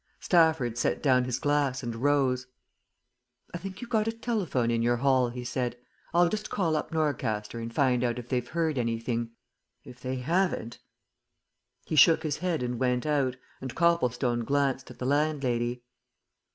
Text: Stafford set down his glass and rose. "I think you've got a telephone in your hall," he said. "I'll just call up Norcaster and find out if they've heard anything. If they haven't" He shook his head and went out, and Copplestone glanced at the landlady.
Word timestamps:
Stafford 0.19 0.79
set 0.79 1.03
down 1.03 1.25
his 1.25 1.37
glass 1.37 1.83
and 1.83 1.95
rose. 1.97 2.47
"I 3.53 3.59
think 3.59 3.81
you've 3.81 3.91
got 3.91 4.07
a 4.07 4.11
telephone 4.11 4.71
in 4.71 4.81
your 4.81 4.95
hall," 4.97 5.29
he 5.29 5.43
said. 5.43 5.77
"I'll 6.11 6.27
just 6.27 6.49
call 6.49 6.75
up 6.75 6.91
Norcaster 6.91 7.59
and 7.61 7.71
find 7.71 8.03
out 8.03 8.17
if 8.17 8.27
they've 8.27 8.47
heard 8.47 8.79
anything. 8.79 9.29
If 9.83 10.01
they 10.01 10.15
haven't" 10.15 10.79
He 11.85 11.95
shook 11.95 12.23
his 12.23 12.37
head 12.37 12.63
and 12.63 12.79
went 12.79 13.05
out, 13.05 13.35
and 13.61 13.75
Copplestone 13.75 14.43
glanced 14.43 14.89
at 14.89 14.97
the 14.97 15.05
landlady. 15.05 15.83